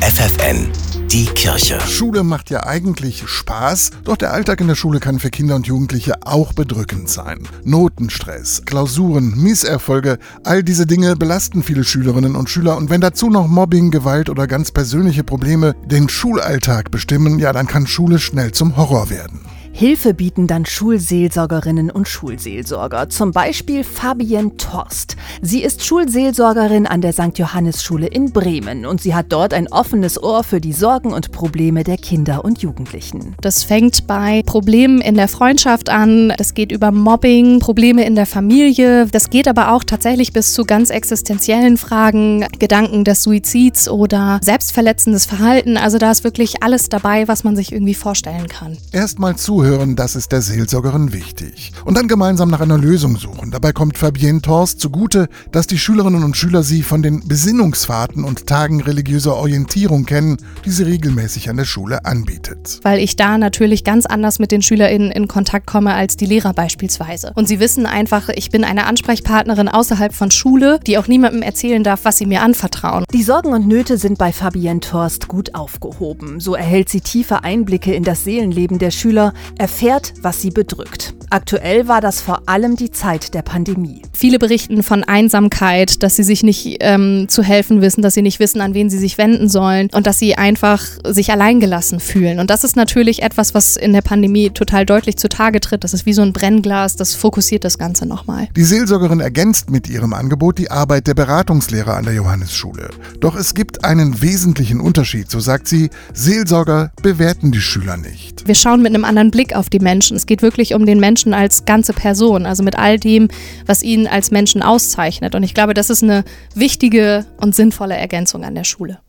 FFN, 0.00 0.68
die 1.08 1.24
Kirche. 1.26 1.80
Schule 1.80 2.22
macht 2.22 2.50
ja 2.50 2.64
eigentlich 2.64 3.26
Spaß, 3.26 3.90
doch 4.04 4.16
der 4.16 4.32
Alltag 4.32 4.60
in 4.60 4.68
der 4.68 4.76
Schule 4.76 5.00
kann 5.00 5.18
für 5.18 5.28
Kinder 5.28 5.56
und 5.56 5.66
Jugendliche 5.66 6.14
auch 6.24 6.52
bedrückend 6.52 7.08
sein. 7.08 7.40
Notenstress, 7.64 8.62
Klausuren, 8.64 9.34
Misserfolge, 9.36 10.18
all 10.44 10.62
diese 10.62 10.86
Dinge 10.86 11.16
belasten 11.16 11.64
viele 11.64 11.82
Schülerinnen 11.82 12.36
und 12.36 12.48
Schüler 12.48 12.76
und 12.76 12.90
wenn 12.90 13.00
dazu 13.00 13.28
noch 13.28 13.48
Mobbing, 13.48 13.90
Gewalt 13.90 14.30
oder 14.30 14.46
ganz 14.46 14.70
persönliche 14.70 15.24
Probleme 15.24 15.74
den 15.84 16.08
Schulalltag 16.08 16.92
bestimmen, 16.92 17.40
ja, 17.40 17.52
dann 17.52 17.66
kann 17.66 17.86
Schule 17.86 18.20
schnell 18.20 18.52
zum 18.52 18.76
Horror 18.76 19.10
werden. 19.10 19.40
Hilfe 19.78 20.12
bieten 20.12 20.48
dann 20.48 20.66
Schulseelsorgerinnen 20.66 21.88
und 21.92 22.08
Schulseelsorger, 22.08 23.10
zum 23.10 23.30
Beispiel 23.30 23.84
Fabienne 23.84 24.56
Torst. 24.56 25.16
Sie 25.40 25.62
ist 25.62 25.84
Schulseelsorgerin 25.84 26.84
an 26.84 27.00
der 27.00 27.12
St. 27.12 27.38
Johannes 27.38 27.84
Schule 27.84 28.08
in 28.08 28.32
Bremen 28.32 28.86
und 28.86 29.00
sie 29.00 29.14
hat 29.14 29.26
dort 29.28 29.54
ein 29.54 29.68
offenes 29.68 30.20
Ohr 30.20 30.42
für 30.42 30.60
die 30.60 30.72
Sorgen 30.72 31.12
und 31.12 31.30
Probleme 31.30 31.84
der 31.84 31.96
Kinder 31.96 32.44
und 32.44 32.60
Jugendlichen. 32.60 33.36
Das 33.40 33.62
fängt 33.62 34.08
bei 34.08 34.42
Problemen 34.46 35.00
in 35.00 35.14
der 35.14 35.28
Freundschaft 35.28 35.90
an, 35.90 36.32
das 36.36 36.54
geht 36.54 36.72
über 36.72 36.90
Mobbing, 36.90 37.60
Probleme 37.60 38.04
in 38.04 38.16
der 38.16 38.26
Familie, 38.26 39.06
das 39.06 39.30
geht 39.30 39.46
aber 39.46 39.70
auch 39.70 39.84
tatsächlich 39.84 40.32
bis 40.32 40.54
zu 40.54 40.64
ganz 40.64 40.90
existenziellen 40.90 41.76
Fragen, 41.76 42.44
Gedanken 42.58 43.04
des 43.04 43.22
Suizids 43.22 43.88
oder 43.88 44.40
selbstverletzendes 44.42 45.26
Verhalten. 45.26 45.76
Also 45.76 45.98
da 45.98 46.10
ist 46.10 46.24
wirklich 46.24 46.64
alles 46.64 46.88
dabei, 46.88 47.28
was 47.28 47.44
man 47.44 47.54
sich 47.54 47.70
irgendwie 47.70 47.94
vorstellen 47.94 48.48
kann. 48.48 48.76
Erstmal 48.90 49.36
zuhören 49.36 49.67
Zuhören, 49.68 49.96
das 49.96 50.16
ist 50.16 50.32
der 50.32 50.40
Seelsorgerin 50.40 51.12
wichtig. 51.12 51.72
Und 51.84 51.98
dann 51.98 52.08
gemeinsam 52.08 52.48
nach 52.48 52.60
einer 52.60 52.78
Lösung 52.78 53.18
suchen. 53.18 53.50
Dabei 53.50 53.72
kommt 53.72 53.98
Fabienne 53.98 54.40
Torst 54.40 54.80
zugute, 54.80 55.28
dass 55.52 55.66
die 55.66 55.76
Schülerinnen 55.76 56.24
und 56.24 56.38
Schüler 56.38 56.62
sie 56.62 56.82
von 56.82 57.02
den 57.02 57.28
Besinnungsfahrten 57.28 58.24
und 58.24 58.46
Tagen 58.46 58.80
religiöser 58.80 59.36
Orientierung 59.36 60.06
kennen, 60.06 60.38
die 60.64 60.70
sie 60.70 60.84
regelmäßig 60.84 61.50
an 61.50 61.58
der 61.58 61.66
Schule 61.66 62.06
anbietet. 62.06 62.80
Weil 62.82 62.98
ich 62.98 63.16
da 63.16 63.36
natürlich 63.36 63.84
ganz 63.84 64.06
anders 64.06 64.38
mit 64.38 64.52
den 64.52 64.62
SchülerInnen 64.62 65.10
in 65.10 65.28
Kontakt 65.28 65.66
komme 65.66 65.92
als 65.92 66.16
die 66.16 66.24
Lehrer 66.24 66.54
beispielsweise. 66.54 67.32
Und 67.34 67.46
sie 67.46 67.60
wissen 67.60 67.84
einfach, 67.84 68.30
ich 68.30 68.48
bin 68.48 68.64
eine 68.64 68.86
Ansprechpartnerin 68.86 69.68
außerhalb 69.68 70.14
von 70.14 70.30
Schule, 70.30 70.80
die 70.86 70.96
auch 70.96 71.08
niemandem 71.08 71.42
erzählen 71.42 71.84
darf, 71.84 72.06
was 72.06 72.16
sie 72.16 72.24
mir 72.24 72.40
anvertrauen. 72.40 73.04
Die 73.12 73.22
Sorgen 73.22 73.52
und 73.52 73.68
Nöte 73.68 73.98
sind 73.98 74.16
bei 74.16 74.32
Fabienne 74.32 74.80
Torst 74.80 75.28
gut 75.28 75.54
aufgehoben. 75.54 76.40
So 76.40 76.54
erhält 76.54 76.88
sie 76.88 77.02
tiefe 77.02 77.44
Einblicke 77.44 77.92
in 77.92 78.04
das 78.04 78.24
Seelenleben 78.24 78.78
der 78.78 78.92
Schüler, 78.92 79.34
erfährt, 79.58 80.14
was 80.22 80.40
sie 80.40 80.50
bedrückt. 80.50 81.17
Aktuell 81.30 81.88
war 81.88 82.00
das 82.00 82.20
vor 82.20 82.42
allem 82.46 82.76
die 82.76 82.90
Zeit 82.90 83.34
der 83.34 83.42
Pandemie. 83.42 84.02
Viele 84.12 84.38
berichten 84.38 84.82
von 84.82 85.04
Einsamkeit, 85.04 86.02
dass 86.02 86.16
sie 86.16 86.22
sich 86.22 86.42
nicht 86.42 86.78
ähm, 86.80 87.26
zu 87.28 87.42
helfen 87.42 87.80
wissen, 87.80 88.02
dass 88.02 88.14
sie 88.14 88.22
nicht 88.22 88.40
wissen, 88.40 88.60
an 88.60 88.74
wen 88.74 88.90
sie 88.90 88.98
sich 88.98 89.18
wenden 89.18 89.48
sollen 89.48 89.88
und 89.92 90.06
dass 90.06 90.18
sie 90.18 90.36
einfach 90.36 90.82
sich 91.04 91.30
alleingelassen 91.30 92.00
fühlen. 92.00 92.38
Und 92.38 92.50
das 92.50 92.64
ist 92.64 92.76
natürlich 92.76 93.22
etwas, 93.22 93.54
was 93.54 93.76
in 93.76 93.92
der 93.92 94.02
Pandemie 94.02 94.50
total 94.50 94.86
deutlich 94.86 95.16
zutage 95.16 95.60
tritt. 95.60 95.84
Das 95.84 95.94
ist 95.94 96.06
wie 96.06 96.12
so 96.12 96.22
ein 96.22 96.32
Brennglas, 96.32 96.96
das 96.96 97.14
fokussiert 97.14 97.64
das 97.64 97.78
Ganze 97.78 98.06
nochmal. 98.06 98.48
Die 98.56 98.64
Seelsorgerin 98.64 99.20
ergänzt 99.20 99.70
mit 99.70 99.88
ihrem 99.88 100.12
Angebot 100.12 100.58
die 100.58 100.70
Arbeit 100.70 101.06
der 101.06 101.14
Beratungslehrer 101.14 101.96
an 101.96 102.04
der 102.04 102.14
Johannesschule. 102.14 102.90
Doch 103.20 103.36
es 103.36 103.54
gibt 103.54 103.84
einen 103.84 104.22
wesentlichen 104.22 104.80
Unterschied, 104.80 105.30
so 105.30 105.40
sagt 105.40 105.68
sie, 105.68 105.90
Seelsorger 106.14 106.92
bewerten 107.02 107.52
die 107.52 107.60
Schüler 107.60 107.96
nicht. 107.96 108.46
Wir 108.46 108.54
schauen 108.54 108.82
mit 108.82 108.94
einem 108.94 109.04
anderen 109.04 109.30
Blick 109.30 109.54
auf 109.54 109.68
die 109.68 109.80
Menschen. 109.80 110.16
Es 110.16 110.26
geht 110.26 110.42
wirklich 110.42 110.74
um 110.74 110.86
den 110.86 111.00
Menschen 111.18 111.34
als 111.34 111.64
ganze 111.64 111.92
Person, 111.92 112.46
also 112.46 112.62
mit 112.62 112.78
all 112.78 112.96
dem, 112.96 113.28
was 113.66 113.82
ihn 113.82 114.06
als 114.06 114.30
Menschen 114.30 114.62
auszeichnet. 114.62 115.34
Und 115.34 115.42
ich 115.42 115.52
glaube, 115.52 115.74
das 115.74 115.90
ist 115.90 116.04
eine 116.04 116.22
wichtige 116.54 117.26
und 117.38 117.56
sinnvolle 117.56 117.96
Ergänzung 117.96 118.44
an 118.44 118.54
der 118.54 118.62
Schule. 118.62 119.00